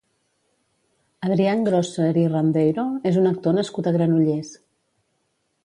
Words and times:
Adrian 1.27 1.61
Grösser 1.67 2.07
i 2.23 2.25
Randeiro 2.33 2.87
és 3.13 3.21
un 3.23 3.31
actor 3.35 3.59
nascut 3.61 3.91
a 3.93 3.97
Granollers. 3.99 4.53